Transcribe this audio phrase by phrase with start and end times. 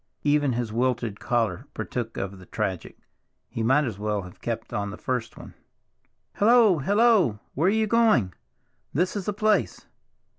[0.23, 2.97] Even his wilted collar partook of the tragic;
[3.47, 5.53] he might as well have kept on the first one.
[6.37, 6.79] "Hello!
[6.79, 7.37] Hello!
[7.53, 8.33] Where are you going?
[8.95, 9.85] This is the place."